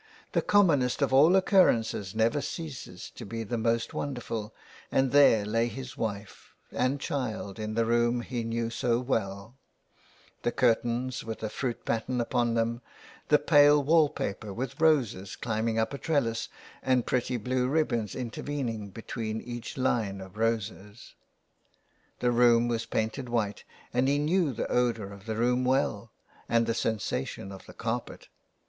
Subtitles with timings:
[0.31, 4.51] The commonest of all occurrences never ceases to be the most wonderful,
[4.91, 9.57] and there lay his wife and child in the room he knew so well—
[10.41, 12.81] the curtains with a fruit pattern upon them,
[13.27, 16.49] the pale wall paper with roses climbing up a trellis,
[16.81, 21.13] and pretty blue ribbons intervening between each line of roses.
[22.21, 26.11] The room was painted white, and he knew the odour of tie room well,
[26.49, 28.29] and the sensation of the carpet.